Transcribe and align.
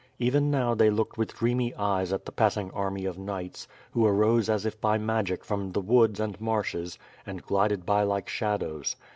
Even 0.17 0.49
now 0.49 0.73
they 0.73 0.89
looked 0.89 1.19
with 1.19 1.35
dreamy 1.35 1.75
eyes 1.75 2.11
at 2.11 2.25
the 2.25 2.31
passing 2.31 2.71
army 2.71 3.05
of 3.05 3.19
knights, 3.19 3.67
who 3.91 4.03
arose 4.03 4.49
as 4.49 4.65
if 4.65 4.81
bv 4.81 4.99
magic 4.99 5.45
from 5.45 5.73
the 5.73 5.79
woods 5.79 6.19
and 6.19 6.41
marshes, 6.41 6.97
and 7.23 7.43
glided 7.45 7.85
by 7.85 8.01
like 8.01 8.27
shadows. 8.27 8.95